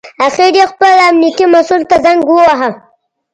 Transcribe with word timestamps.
اخر 0.27 0.51
یې 0.57 0.65
خپل 0.71 0.95
امنیتي 1.09 1.45
مسوول 1.53 1.81
ته 1.89 1.95
زنګ 2.03 2.19
وواهه. 2.25 2.69